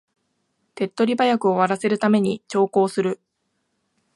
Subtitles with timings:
[0.73, 3.19] 手っ取り早く終わらせるために長考する